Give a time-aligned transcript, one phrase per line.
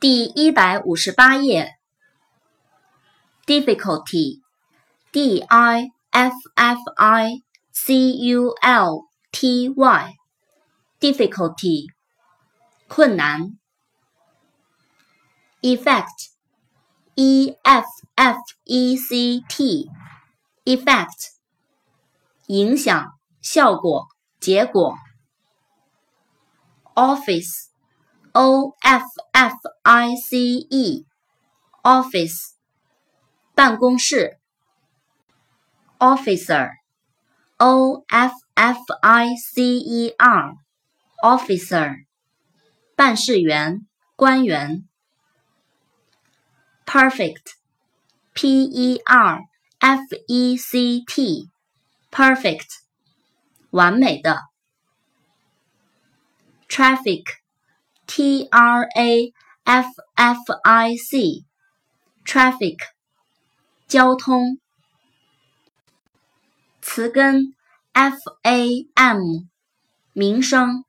[0.00, 1.74] 第一百五十八页。
[3.44, 7.42] difficulty，d i f f i
[7.72, 9.68] c u l t
[11.00, 11.86] y，difficulty，
[12.86, 13.58] 困难。
[15.62, 21.30] effect，e f f e c t，effect，
[22.46, 24.06] 影响、效果、
[24.38, 24.94] 结果。
[26.94, 29.04] office，o f f
[29.97, 30.37] i c
[30.69, 32.53] e，office。
[33.55, 34.39] 办公室，
[35.99, 42.05] officer，o f f i c e r，officer，
[42.95, 44.89] 办事员、官员。
[46.87, 49.43] perfect，p e r
[49.77, 52.69] f e c t，perfect，
[53.69, 54.39] 完美的。
[56.67, 59.31] traffic，t r a
[59.68, 62.78] f f i c，traffic。
[63.86, 64.58] 交通，
[66.80, 67.54] 词根
[67.92, 69.46] f a m，
[70.14, 70.86] 名声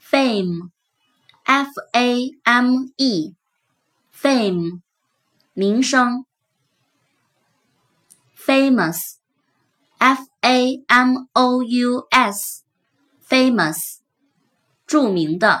[0.00, 0.70] ，fame
[1.44, 4.80] f a m e，fame，
[5.52, 6.24] 名声
[8.34, 9.16] ，famous
[9.98, 13.98] f a m o u s，famous，
[14.86, 15.60] 著名的。